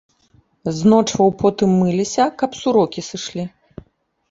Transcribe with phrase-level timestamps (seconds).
[0.77, 3.49] З ночваў потым мыліся, каб сурокі сышлі.